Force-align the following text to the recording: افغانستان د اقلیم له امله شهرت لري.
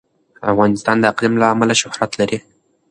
افغانستان 0.51 0.95
د 0.99 1.03
اقلیم 1.11 1.33
له 1.41 1.45
امله 1.53 1.73
شهرت 1.81 2.11
لري. 2.19 2.37